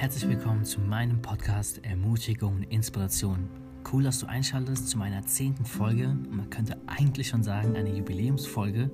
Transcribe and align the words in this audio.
herzlich 0.00 0.30
willkommen 0.30 0.64
zu 0.64 0.80
meinem 0.80 1.20
Podcast 1.20 1.84
Ermutigung 1.84 2.54
und 2.54 2.62
Inspiration. 2.72 3.50
Cool, 3.92 4.02
dass 4.02 4.18
du 4.18 4.26
einschaltest 4.26 4.88
zu 4.88 4.96
meiner 4.96 5.26
zehnten 5.26 5.66
Folge 5.66 6.16
man 6.30 6.48
könnte 6.48 6.78
eigentlich 6.86 7.28
schon 7.28 7.42
sagen 7.42 7.76
eine 7.76 7.94
Jubiläumsfolge, 7.94 8.90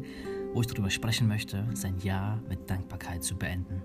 wo 0.53 0.63
ich 0.63 0.67
darüber 0.67 0.91
sprechen 0.91 1.29
möchte, 1.29 1.65
sein 1.75 1.97
Jahr 2.01 2.43
mit 2.49 2.69
Dankbarkeit 2.69 3.23
zu 3.23 3.37
beenden. 3.37 3.83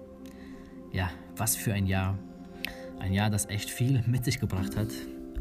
Ja, 0.91 1.11
was 1.37 1.55
für 1.55 1.73
ein 1.73 1.85
Jahr. 1.85 2.17
Ein 2.97 3.13
Jahr, 3.13 3.29
das 3.29 3.45
echt 3.49 3.69
viel 3.69 4.03
mit 4.07 4.25
sich 4.25 4.39
gebracht 4.39 4.75
hat. 4.75 4.91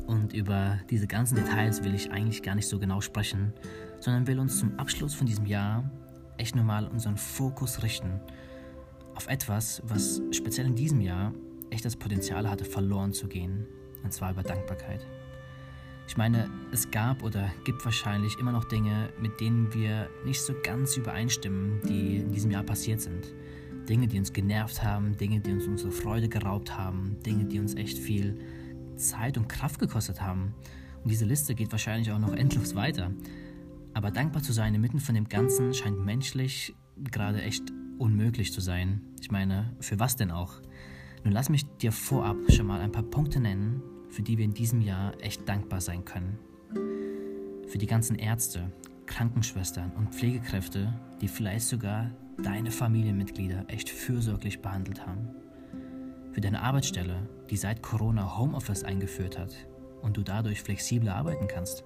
Und 0.07 0.35
über 0.35 0.81
diese 0.91 1.07
ganzen 1.07 1.37
Details 1.37 1.83
will 1.83 1.95
ich 1.95 2.11
eigentlich 2.11 2.43
gar 2.43 2.57
nicht 2.57 2.69
so 2.69 2.79
genau 2.79 3.01
sprechen, 3.01 3.55
sondern 4.01 4.27
will 4.27 4.39
uns 4.39 4.59
zum 4.59 4.79
Abschluss 4.79 5.15
von 5.15 5.27
diesem 5.27 5.47
Jahr 5.47 5.91
echt 6.37 6.55
nochmal 6.55 6.87
unseren 6.87 7.17
Fokus 7.17 7.83
richten 7.83 8.21
auf 9.15 9.29
etwas, 9.29 9.83
was 9.87 10.21
speziell 10.31 10.67
in 10.67 10.75
diesem 10.75 11.01
Jahr 11.01 11.33
echt 11.71 11.85
das 11.85 11.97
Potenzial 11.97 12.49
hatte, 12.49 12.65
verloren 12.65 13.13
zu 13.13 13.29
gehen. 13.29 13.67
Und 14.03 14.13
zwar 14.13 14.33
über 14.33 14.43
Dankbarkeit. 14.43 15.07
Ich 16.11 16.17
meine, 16.17 16.51
es 16.73 16.91
gab 16.91 17.23
oder 17.23 17.53
gibt 17.65 17.85
wahrscheinlich 17.85 18.37
immer 18.39 18.51
noch 18.51 18.65
Dinge, 18.65 19.11
mit 19.21 19.41
denen 19.41 19.73
wir 19.73 20.09
nicht 20.25 20.43
so 20.43 20.55
ganz 20.63 20.97
übereinstimmen, 20.97 21.81
die 21.89 22.17
in 22.17 22.33
diesem 22.33 22.51
Jahr 22.51 22.65
passiert 22.65 23.01
sind. 23.01 23.33
Dinge, 23.89 24.09
die 24.09 24.19
uns 24.19 24.33
genervt 24.33 24.83
haben, 24.83 25.17
Dinge, 25.17 25.41
die 25.41 25.53
uns 25.53 25.67
unsere 25.67 25.93
Freude 25.93 26.29
geraubt 26.29 26.77
haben, 26.77 27.17
Dinge, 27.25 27.45
die 27.45 27.61
uns 27.61 27.75
echt 27.77 27.99
viel 27.99 28.41
Zeit 28.97 29.39
und 29.39 29.49
Kraft 29.49 29.79
gekostet 29.79 30.21
haben. 30.21 30.55
Und 31.03 31.11
diese 31.11 31.25
Liste 31.25 31.55
geht 31.55 31.71
wahrscheinlich 31.71 32.11
auch 32.11 32.19
noch 32.19 32.35
endlos 32.35 32.75
weiter. 32.75 33.13
Aber 33.95 34.11
dankbar 34.11 34.43
zu 34.43 34.53
sein 34.53 34.75
inmitten 34.75 35.01
von 35.01 35.15
dem 35.15 35.29
Ganzen 35.29 35.75
scheint 35.75 36.05
menschlich 36.05 36.75
gerade 36.97 37.43
echt 37.43 37.65
unmöglich 37.99 38.53
zu 38.53 38.61
sein. 38.61 39.01
Ich 39.21 39.31
meine, 39.31 39.75
für 39.81 39.99
was 39.99 40.17
denn 40.17 40.31
auch? 40.31 40.61
Nun 41.25 41.33
lass 41.35 41.51
mich 41.51 41.67
dir 41.77 41.93
vorab 41.93 42.37
schon 42.49 42.67
mal 42.67 42.81
ein 42.81 42.93
paar 42.93 43.03
Punkte 43.03 43.41
nennen, 43.41 43.83
für 44.09 44.23
die 44.23 44.39
wir 44.39 44.45
in 44.45 44.55
diesem 44.55 44.81
Jahr 44.81 45.13
echt 45.21 45.49
dankbar 45.49 45.81
sein 45.81 46.05
können. 46.05 46.39
Für 47.69 47.79
die 47.79 47.87
ganzen 47.87 48.17
Ärzte, 48.17 48.73
Krankenschwestern 49.07 49.93
und 49.93 50.15
Pflegekräfte, 50.15 50.95
die 51.21 51.29
vielleicht 51.29 51.67
sogar 51.67 52.11
deine 52.43 52.71
Familienmitglieder 52.71 53.65
echt 53.69 53.91
fürsorglich 53.91 54.63
behandelt 54.63 55.07
haben. 55.07 55.29
Für 56.33 56.41
deine 56.41 56.63
Arbeitsstelle, 56.63 57.29
die 57.51 57.57
seit 57.57 57.83
Corona 57.83 58.39
Homeoffice 58.39 58.85
eingeführt 58.85 59.39
hat 59.39 59.55
und 60.01 60.17
du 60.17 60.23
dadurch 60.23 60.63
flexibler 60.63 61.17
arbeiten 61.17 61.49
kannst. 61.49 61.85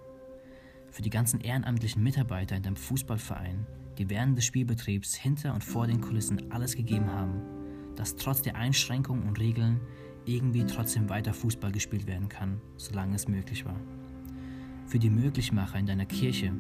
Für 0.91 1.03
die 1.03 1.11
ganzen 1.11 1.41
ehrenamtlichen 1.41 2.03
Mitarbeiter 2.03 2.55
in 2.55 2.63
deinem 2.63 2.77
Fußballverein, 2.77 3.67
die 3.99 4.09
während 4.11 4.39
des 4.39 4.45
Spielbetriebs 4.45 5.15
hinter 5.15 5.55
und 5.55 5.65
vor 5.65 5.89
den 5.89 6.01
Kulissen 6.01 6.53
alles 6.53 6.77
gegeben 6.77 7.11
haben, 7.11 7.64
dass 7.97 8.17
trotz 8.17 8.43
der 8.43 8.57
Einschränkungen 8.57 9.27
und 9.29 9.39
Regeln 9.39 9.81
irgendwie 10.27 10.65
trotzdem 10.65 11.09
weiter 11.09 11.35
Fußball 11.35 11.73
gespielt 11.73 12.07
werden 12.07 12.29
kann, 12.29 12.61
solange 12.77 13.15
es 13.15 13.29
möglich 13.29 13.65
war. 13.65 13.79
Für 14.87 14.99
die 14.99 15.11
Möglichmacher 15.11 15.79
in 15.79 15.87
deiner 15.87 16.07
Kirche, 16.07 16.53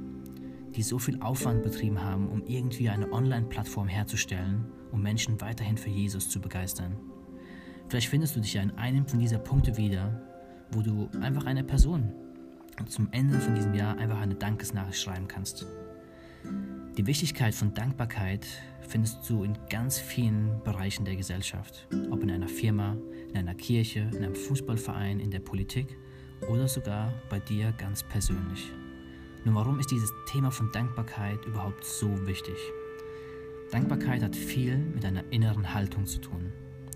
die 0.74 0.82
so 0.82 0.98
viel 0.98 1.20
Aufwand 1.20 1.62
betrieben 1.62 2.02
haben, 2.02 2.28
um 2.28 2.42
irgendwie 2.46 2.88
eine 2.88 3.12
Online-Plattform 3.12 3.88
herzustellen, 3.88 4.66
um 4.92 5.02
Menschen 5.02 5.40
weiterhin 5.40 5.76
für 5.76 5.90
Jesus 5.90 6.28
zu 6.28 6.40
begeistern. 6.40 6.96
Vielleicht 7.88 8.08
findest 8.08 8.34
du 8.36 8.40
dich 8.40 8.54
ja 8.54 8.62
in 8.62 8.72
einem 8.72 9.06
von 9.06 9.18
dieser 9.18 9.38
Punkte 9.38 9.76
wieder, 9.76 10.22
wo 10.72 10.82
du 10.82 11.08
einfach 11.20 11.46
einer 11.46 11.62
Person 11.62 12.12
zum 12.86 13.08
Ende 13.12 13.38
von 13.38 13.54
diesem 13.54 13.74
Jahr 13.74 13.96
einfach 13.98 14.20
eine 14.20 14.34
Dankesnachricht 14.34 15.00
schreiben 15.00 15.28
kannst. 15.28 15.66
Die 16.96 17.08
Wichtigkeit 17.08 17.56
von 17.56 17.74
Dankbarkeit 17.74 18.46
findest 18.86 19.28
du 19.28 19.42
in 19.42 19.58
ganz 19.68 19.98
vielen 19.98 20.62
Bereichen 20.62 21.04
der 21.04 21.16
Gesellschaft, 21.16 21.88
ob 22.12 22.22
in 22.22 22.30
einer 22.30 22.46
Firma, 22.46 22.96
in 23.30 23.36
einer 23.36 23.56
Kirche, 23.56 24.08
in 24.12 24.18
einem 24.18 24.36
Fußballverein, 24.36 25.18
in 25.18 25.32
der 25.32 25.40
Politik 25.40 25.96
oder 26.48 26.68
sogar 26.68 27.12
bei 27.28 27.40
dir 27.40 27.72
ganz 27.72 28.04
persönlich. 28.04 28.70
Nun, 29.44 29.56
warum 29.56 29.80
ist 29.80 29.90
dieses 29.90 30.12
Thema 30.28 30.52
von 30.52 30.70
Dankbarkeit 30.70 31.44
überhaupt 31.46 31.84
so 31.84 32.08
wichtig? 32.28 32.54
Dankbarkeit 33.72 34.22
hat 34.22 34.36
viel 34.36 34.78
mit 34.78 35.04
einer 35.04 35.24
inneren 35.32 35.74
Haltung 35.74 36.06
zu 36.06 36.20
tun, 36.20 36.52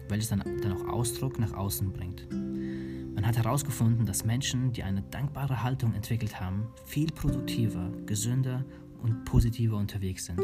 welches 0.08 0.28
dann, 0.28 0.44
dann 0.62 0.74
auch 0.74 0.86
Ausdruck 0.86 1.40
nach 1.40 1.54
außen 1.54 1.92
bringt. 1.92 2.30
Man 2.30 3.26
hat 3.26 3.36
herausgefunden, 3.36 4.06
dass 4.06 4.24
Menschen, 4.24 4.70
die 4.72 4.84
eine 4.84 5.02
dankbare 5.02 5.64
Haltung 5.64 5.92
entwickelt 5.94 6.40
haben, 6.40 6.68
viel 6.84 7.10
produktiver, 7.10 7.90
gesünder 8.06 8.64
und 9.02 9.24
positiver 9.24 9.76
unterwegs 9.76 10.26
sind. 10.26 10.40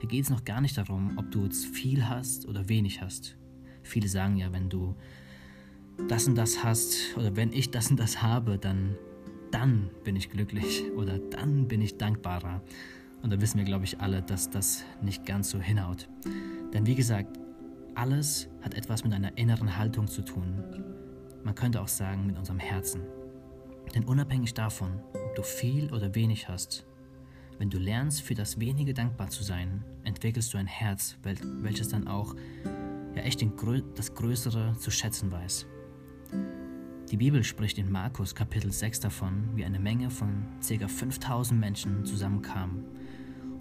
Hier 0.00 0.08
geht 0.08 0.24
es 0.24 0.30
noch 0.30 0.44
gar 0.44 0.60
nicht 0.60 0.76
darum, 0.76 1.16
ob 1.16 1.30
du 1.30 1.44
jetzt 1.44 1.66
viel 1.66 2.08
hast 2.08 2.46
oder 2.46 2.68
wenig 2.68 3.00
hast. 3.00 3.36
Viele 3.82 4.08
sagen 4.08 4.36
ja, 4.36 4.52
wenn 4.52 4.68
du 4.68 4.94
das 6.08 6.26
und 6.26 6.34
das 6.34 6.64
hast 6.64 7.16
oder 7.16 7.36
wenn 7.36 7.52
ich 7.52 7.70
das 7.70 7.90
und 7.90 7.98
das 7.98 8.22
habe, 8.22 8.58
dann, 8.58 8.96
dann 9.50 9.90
bin 10.02 10.16
ich 10.16 10.30
glücklich 10.30 10.84
oder 10.96 11.18
dann 11.18 11.68
bin 11.68 11.80
ich 11.80 11.96
dankbarer. 11.96 12.62
Und 13.22 13.32
da 13.32 13.40
wissen 13.40 13.58
wir, 13.58 13.64
glaube 13.64 13.84
ich, 13.84 14.00
alle, 14.00 14.20
dass 14.20 14.50
das 14.50 14.84
nicht 15.00 15.24
ganz 15.24 15.50
so 15.50 15.58
hinhaut. 15.58 16.08
Denn 16.72 16.86
wie 16.86 16.94
gesagt, 16.94 17.38
alles 17.94 18.48
hat 18.60 18.74
etwas 18.74 19.04
mit 19.04 19.14
einer 19.14 19.38
inneren 19.38 19.78
Haltung 19.78 20.08
zu 20.08 20.22
tun. 20.22 20.62
Man 21.44 21.54
könnte 21.54 21.80
auch 21.80 21.88
sagen 21.88 22.26
mit 22.26 22.36
unserem 22.36 22.58
Herzen. 22.58 23.02
Denn 23.94 24.04
unabhängig 24.04 24.54
davon, 24.54 25.00
ob 25.14 25.34
du 25.36 25.42
viel 25.42 25.92
oder 25.92 26.14
wenig 26.14 26.48
hast, 26.48 26.84
wenn 27.58 27.70
du 27.70 27.78
lernst, 27.78 28.22
für 28.22 28.34
das 28.34 28.58
Wenige 28.58 28.94
dankbar 28.94 29.30
zu 29.30 29.44
sein, 29.44 29.84
entwickelst 30.04 30.52
du 30.52 30.58
ein 30.58 30.66
Herz, 30.66 31.16
welches 31.22 31.88
dann 31.88 32.08
auch 32.08 32.34
ja 33.14 33.22
echt 33.22 33.44
das 33.96 34.14
Größere 34.14 34.76
zu 34.78 34.90
schätzen 34.90 35.30
weiß. 35.30 35.66
Die 37.10 37.16
Bibel 37.16 37.44
spricht 37.44 37.78
in 37.78 37.92
Markus 37.92 38.34
Kapitel 38.34 38.72
6 38.72 39.00
davon, 39.00 39.50
wie 39.54 39.64
eine 39.64 39.78
Menge 39.78 40.10
von 40.10 40.46
ca. 40.66 40.88
5000 40.88 41.58
Menschen 41.60 42.04
zusammenkamen. 42.04 42.84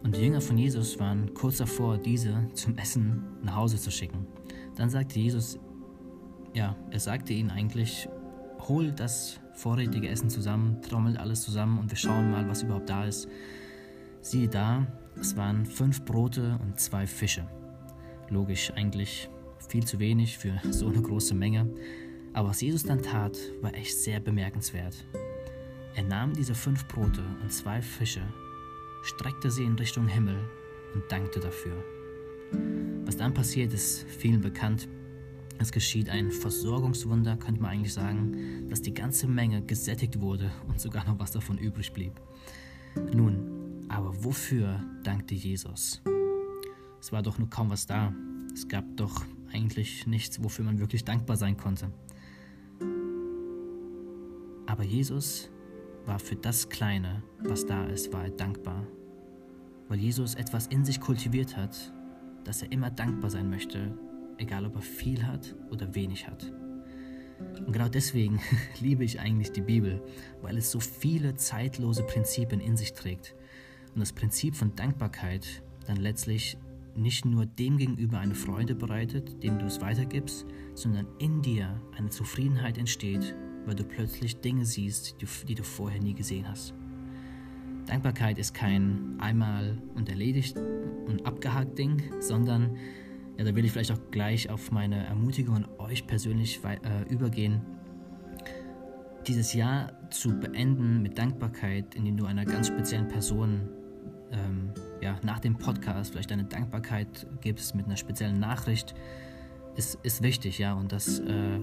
Und 0.01 0.15
die 0.15 0.21
Jünger 0.21 0.41
von 0.41 0.57
Jesus 0.57 0.99
waren 0.99 1.33
kurz 1.33 1.57
davor, 1.57 1.97
diese 1.97 2.47
zum 2.53 2.77
Essen 2.77 3.23
nach 3.41 3.55
Hause 3.55 3.77
zu 3.77 3.91
schicken. 3.91 4.27
Dann 4.75 4.89
sagte 4.89 5.19
Jesus, 5.19 5.59
ja, 6.53 6.75
er 6.89 6.99
sagte 6.99 7.33
ihnen 7.33 7.51
eigentlich, 7.51 8.09
hol 8.67 8.91
das 8.91 9.39
vorrätige 9.53 10.09
Essen 10.09 10.29
zusammen, 10.29 10.81
trommelt 10.81 11.17
alles 11.17 11.41
zusammen 11.41 11.79
und 11.79 11.91
wir 11.91 11.97
schauen 11.97 12.31
mal, 12.31 12.47
was 12.47 12.63
überhaupt 12.63 12.89
da 12.89 13.05
ist. 13.05 13.27
Siehe 14.33 14.47
da, 14.47 14.88
es 15.21 15.38
waren 15.38 15.63
fünf 15.63 16.05
Brote 16.05 16.57
und 16.63 16.79
zwei 16.79 17.05
Fische. 17.05 17.47
Logisch, 18.29 18.71
eigentlich 18.75 19.29
viel 19.69 19.85
zu 19.85 19.99
wenig 19.99 20.39
für 20.39 20.59
so 20.71 20.88
eine 20.88 21.03
große 21.03 21.35
Menge. 21.35 21.69
Aber 22.33 22.49
was 22.49 22.61
Jesus 22.61 22.81
dann 22.81 23.03
tat, 23.03 23.38
war 23.61 23.75
echt 23.75 23.95
sehr 23.95 24.19
bemerkenswert. 24.19 25.05
Er 25.94 26.01
nahm 26.05 26.33
diese 26.33 26.55
fünf 26.55 26.88
Brote 26.88 27.23
und 27.44 27.53
zwei 27.53 27.79
Fische, 27.79 28.23
streckte 29.03 29.51
sie 29.51 29.66
in 29.66 29.75
Richtung 29.75 30.07
Himmel 30.07 30.39
und 30.95 31.03
dankte 31.11 31.39
dafür. 31.39 31.83
Was 33.05 33.15
dann 33.15 33.35
passiert, 33.35 33.71
ist 33.71 34.03
vielen 34.09 34.41
bekannt. 34.41 34.89
Es 35.59 35.71
geschieht 35.71 36.09
ein 36.09 36.31
Versorgungswunder, 36.31 37.38
könnte 37.38 37.61
man 37.61 37.69
eigentlich 37.69 37.94
sagen, 37.94 38.67
dass 38.67 38.81
die 38.81 38.95
ganze 38.95 39.27
Menge 39.27 39.61
gesättigt 39.61 40.21
wurde 40.21 40.50
und 40.67 40.81
sogar 40.81 41.05
noch 41.05 41.19
was 41.19 41.29
davon 41.29 41.59
übrig 41.59 41.94
blieb. 41.94 42.19
Nun, 43.13 43.52
wofür 44.23 44.79
dankte 45.03 45.35
Jesus? 45.35 46.01
Es 47.00 47.11
war 47.11 47.22
doch 47.22 47.38
nur 47.38 47.50
kaum 47.50 47.69
was 47.69 47.85
da. 47.85 48.13
Es 48.53 48.67
gab 48.67 48.85
doch 48.95 49.25
eigentlich 49.51 50.07
nichts, 50.07 50.41
wofür 50.44 50.66
man 50.66 50.79
wirklich 50.79 51.03
dankbar 51.03 51.35
sein 51.35 51.57
konnte. 51.57 51.91
Aber 54.66 54.83
Jesus 54.83 55.50
war 56.06 56.19
für 56.19 56.35
das 56.35 56.69
Kleine, 56.69 57.23
was 57.39 57.66
da 57.66 57.85
ist, 57.85 58.12
war 58.13 58.23
er 58.23 58.31
dankbar. 58.31 58.88
Weil 59.89 60.00
Jesus 60.00 60.35
etwas 60.35 60.67
in 60.67 60.85
sich 60.85 61.00
kultiviert 61.00 61.57
hat, 61.57 61.94
dass 62.45 62.62
er 62.62 62.71
immer 62.71 62.89
dankbar 62.89 63.30
sein 63.30 63.50
möchte, 63.50 63.97
egal 64.38 64.65
ob 64.65 64.75
er 64.75 64.81
viel 64.81 65.25
hat 65.25 65.56
oder 65.69 65.94
wenig 65.94 66.27
hat. 66.27 66.51
Und 67.65 67.74
genau 67.74 67.89
deswegen 67.89 68.39
liebe 68.80 69.03
ich 69.03 69.19
eigentlich 69.19 69.51
die 69.51 69.62
Bibel, 69.62 70.01
weil 70.42 70.57
es 70.57 70.71
so 70.71 70.80
viele 70.80 71.36
zeitlose 71.36 72.03
Prinzipien 72.03 72.62
in 72.62 72.77
sich 72.77 72.94
trägt 72.94 73.36
und 73.94 74.00
das 74.00 74.13
Prinzip 74.13 74.56
von 74.56 74.75
Dankbarkeit 74.75 75.63
dann 75.88 75.98
letztlich 75.98 76.57
nicht 76.95 77.25
nur 77.25 77.45
dem 77.45 77.78
gegenüber 77.78 78.19
eine 78.19 78.36
Freude 78.36 78.75
bereitet, 78.75 79.44
dem 79.44 79.57
du 79.60 79.66
es 79.66 79.81
weitergibst, 79.81 80.45
sondern 80.75 81.07
in 81.19 81.42
dir 81.42 81.81
eine 81.98 82.10
Zufriedenheit 82.10 82.78
entsteht, 82.78 83.36
weil 83.66 83.75
du 83.75 83.84
plötzlich 83.84 84.42
Dinge 84.42 84.66
siehst, 84.66 85.16
die, 85.22 85.28
die 85.48 85.56
du 85.56 85.63
vorher 85.63 86.01
nie 86.01 86.13
gesehen 86.13 86.48
hast. 86.48 86.74
Dankbarkeit 87.86 88.38
ist 88.38 88.54
kein 88.54 89.16
einmal 89.19 89.81
und 89.95 90.10
erledigt 90.10 90.57
und 91.07 91.25
abgehakt 91.25 91.78
Ding, 91.78 92.01
sondern, 92.19 92.78
ja, 93.38 93.44
da 93.44 93.56
will 93.56 93.66
ich 93.66 93.72
vielleicht 93.72 93.92
auch 93.92 94.12
gleich 94.12 94.50
auf 94.50 94.72
meine 94.72 95.06
Ermutigung 95.06 95.56
an 95.56 95.68
euch 95.80 96.07
persönlich 96.07 96.62
äh, 96.63 97.12
übergehen, 97.12 97.62
dieses 99.28 99.54
Jahr 99.54 100.10
zu 100.10 100.40
beenden 100.40 101.01
mit 101.01 101.18
Dankbarkeit, 101.18 101.95
indem 101.95 102.18
du 102.18 102.25
einer 102.25 102.45
ganz 102.45 102.68
speziellen 102.68 103.07
Person 103.07 103.69
ähm, 104.33 104.71
ja, 105.01 105.18
nach 105.24 105.39
dem 105.39 105.56
Podcast 105.56 106.12
vielleicht 106.12 106.31
deine 106.31 106.45
Dankbarkeit 106.45 107.27
gibst 107.41 107.75
mit 107.75 107.85
einer 107.85 107.97
speziellen 107.97 108.39
Nachricht, 108.39 108.94
ist, 109.75 109.97
ist 110.03 110.21
wichtig, 110.21 110.59
ja, 110.59 110.74
und 110.74 110.91
das 110.91 111.19
äh, 111.19 111.59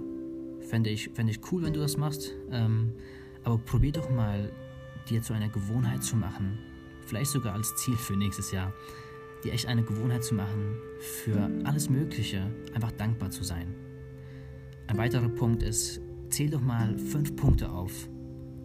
fände 0.61 0.91
ich, 0.91 1.11
fänd 1.11 1.31
ich 1.31 1.41
cool, 1.53 1.63
wenn 1.63 1.73
du 1.73 1.81
das 1.81 1.97
machst. 1.97 2.33
Ähm, 2.51 2.95
aber 3.45 3.59
probier 3.59 3.93
doch 3.93 4.11
mal, 4.11 4.53
dir 5.09 5.23
zu 5.23 5.33
einer 5.33 5.49
Gewohnheit 5.49 6.03
zu 6.03 6.17
machen, 6.17 6.59
vielleicht 7.07 7.31
sogar 7.31 7.55
als 7.55 7.75
Ziel 7.77 7.97
für 7.97 8.17
nächstes 8.17 8.53
Jahr, 8.53 8.73
dir 9.43 9.53
echt 9.53 9.67
eine 9.67 9.83
Gewohnheit 9.83 10.23
zu 10.23 10.35
machen, 10.35 10.77
für 10.99 11.51
alles 11.65 11.89
Mögliche 11.89 12.51
einfach 12.75 12.93
dankbar 12.93 13.31
zu 13.31 13.43
sein. 13.43 13.75
Ein 14.87 14.99
weiterer 14.99 15.29
Punkt 15.29 15.63
ist, 15.63 16.01
zähl 16.29 16.51
doch 16.51 16.61
mal 16.61 16.99
fünf 16.99 17.35
Punkte 17.37 17.71
auf, 17.71 18.09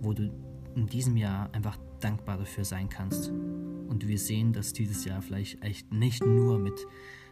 wo 0.01 0.13
du 0.13 0.31
in 0.75 0.87
diesem 0.87 1.17
Jahr 1.17 1.49
einfach 1.53 1.77
dankbar 1.99 2.37
dafür 2.37 2.65
sein 2.65 2.89
kannst. 2.89 3.29
Und 3.29 4.07
wir 4.07 4.19
sehen, 4.19 4.53
dass 4.53 4.73
dieses 4.73 5.05
Jahr 5.05 5.21
vielleicht 5.21 5.63
echt 5.63 5.91
nicht 5.91 6.25
nur 6.25 6.59
mit 6.59 6.85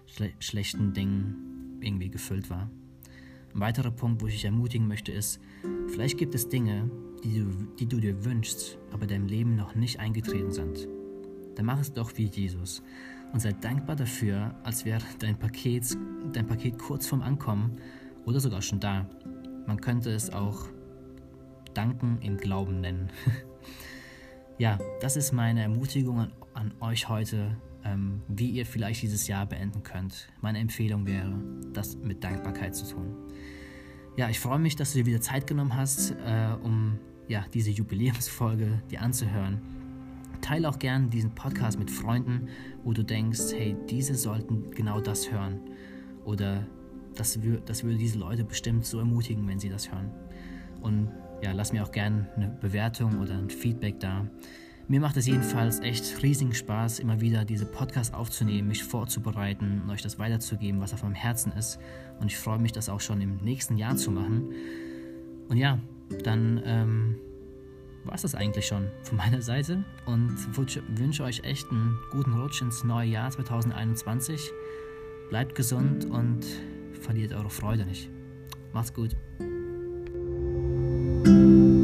schle 0.05 0.31
schlechten 0.39 0.93
Dingen 0.93 1.79
irgendwie 1.81 2.09
gefüllt 2.09 2.49
war. 2.49 2.69
Ein 3.53 3.59
weiterer 3.59 3.91
Punkt, 3.91 4.21
wo 4.21 4.27
ich 4.27 4.33
dich 4.33 4.45
ermutigen 4.45 4.87
möchte, 4.87 5.11
ist, 5.11 5.39
vielleicht 5.87 6.17
gibt 6.17 6.33
es 6.33 6.49
Dinge, 6.49 6.89
die 7.23 7.39
du, 7.39 7.51
die 7.79 7.85
du 7.85 7.99
dir 7.99 8.25
wünschst, 8.25 8.77
aber 8.91 9.05
deinem 9.05 9.27
Leben 9.27 9.55
noch 9.55 9.75
nicht 9.75 9.99
eingetreten 9.99 10.51
sind. 10.51 10.87
Dann 11.55 11.65
mach 11.65 11.79
es 11.79 11.93
doch 11.93 12.17
wie 12.17 12.25
Jesus 12.25 12.81
und 13.31 13.39
sei 13.39 13.51
dankbar 13.51 13.95
dafür, 13.95 14.55
als 14.63 14.85
wäre 14.85 15.03
dein 15.19 15.37
Paket, 15.37 15.95
dein 16.31 16.47
Paket 16.47 16.79
kurz 16.79 17.07
vorm 17.07 17.21
Ankommen 17.21 17.77
oder 18.25 18.39
sogar 18.39 18.61
schon 18.61 18.79
da. 18.79 19.07
Man 19.67 19.79
könnte 19.79 20.09
es 20.11 20.31
auch 20.31 20.67
Danken 21.73 22.19
im 22.21 22.37
Glauben 22.37 22.81
nennen. 22.81 23.09
ja, 24.57 24.79
das 25.01 25.15
ist 25.15 25.31
meine 25.31 25.61
Ermutigung 25.61 26.19
an, 26.19 26.31
an 26.53 26.73
euch 26.79 27.09
heute, 27.09 27.57
ähm, 27.83 28.21
wie 28.27 28.49
ihr 28.49 28.65
vielleicht 28.65 29.01
dieses 29.01 29.27
Jahr 29.27 29.45
beenden 29.45 29.83
könnt. 29.83 30.29
Meine 30.41 30.59
Empfehlung 30.59 31.05
wäre, 31.05 31.33
das 31.73 31.95
mit 31.97 32.23
Dankbarkeit 32.23 32.75
zu 32.75 32.93
tun. 32.93 33.15
Ja, 34.15 34.29
ich 34.29 34.39
freue 34.39 34.59
mich, 34.59 34.75
dass 34.75 34.93
du 34.93 34.99
dir 34.99 35.05
wieder 35.07 35.21
Zeit 35.21 35.47
genommen 35.47 35.75
hast, 35.75 36.11
äh, 36.11 36.55
um 36.61 36.99
ja, 37.27 37.45
diese 37.53 37.71
Jubiläumsfolge 37.71 38.81
dir 38.91 39.01
anzuhören. 39.01 39.61
Teile 40.41 40.69
auch 40.69 40.77
gerne 40.77 41.07
diesen 41.07 41.33
Podcast 41.33 41.79
mit 41.79 41.89
Freunden, 41.89 42.49
wo 42.83 42.93
du 42.93 43.03
denkst, 43.03 43.53
hey, 43.53 43.75
diese 43.89 44.15
sollten 44.15 44.71
genau 44.71 44.99
das 44.99 45.31
hören. 45.31 45.61
Oder 46.25 46.67
das, 47.15 47.39
das 47.65 47.83
würde 47.83 47.97
diese 47.97 48.19
Leute 48.19 48.43
bestimmt 48.43 48.85
so 48.85 48.99
ermutigen, 48.99 49.47
wenn 49.47 49.59
sie 49.59 49.69
das 49.69 49.91
hören. 49.91 50.11
Und 50.83 51.11
ja, 51.41 51.51
lass 51.51 51.73
mir 51.73 51.83
auch 51.83 51.91
gerne 51.91 52.27
eine 52.35 52.49
Bewertung 52.49 53.19
oder 53.19 53.33
ein 53.37 53.49
Feedback 53.49 53.99
da. 53.99 54.27
Mir 54.87 54.99
macht 54.99 55.15
es 55.15 55.25
jedenfalls 55.25 55.79
echt 55.79 56.21
riesigen 56.21 56.53
Spaß, 56.53 56.99
immer 56.99 57.21
wieder 57.21 57.45
diese 57.45 57.65
Podcasts 57.65 58.13
aufzunehmen, 58.13 58.67
mich 58.67 58.83
vorzubereiten 58.83 59.81
und 59.81 59.89
euch 59.89 60.01
das 60.01 60.19
weiterzugeben, 60.19 60.81
was 60.81 60.93
auf 60.93 61.03
meinem 61.03 61.15
Herzen 61.15 61.53
ist. 61.53 61.79
Und 62.19 62.27
ich 62.27 62.37
freue 62.37 62.59
mich, 62.59 62.73
das 62.73 62.89
auch 62.89 62.99
schon 62.99 63.21
im 63.21 63.37
nächsten 63.37 63.77
Jahr 63.77 63.95
zu 63.95 64.11
machen. 64.11 64.49
Und 65.47 65.57
ja, 65.57 65.79
dann 66.23 66.61
ähm, 66.65 67.15
war 68.03 68.15
es 68.15 68.23
das 68.23 68.35
eigentlich 68.35 68.67
schon 68.67 68.89
von 69.03 69.17
meiner 69.17 69.41
Seite 69.41 69.83
und 70.05 70.35
wünsche 70.99 71.23
euch 71.23 71.43
echt 71.43 71.69
einen 71.71 71.97
guten 72.11 72.33
Rutsch 72.33 72.61
ins 72.61 72.83
neue 72.83 73.09
Jahr 73.09 73.31
2021. 73.31 74.51
Bleibt 75.29 75.55
gesund 75.55 76.05
und 76.05 76.45
verliert 76.99 77.33
eure 77.33 77.49
Freude 77.49 77.85
nicht. 77.85 78.09
Macht's 78.73 78.93
gut. 78.93 79.15
Música 81.25 81.82